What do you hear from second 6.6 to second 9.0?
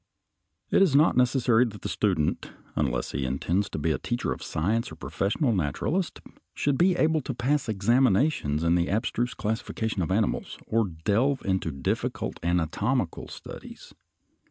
be able to pass examinations in the